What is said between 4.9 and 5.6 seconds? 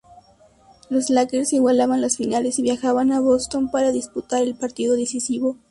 decisivo.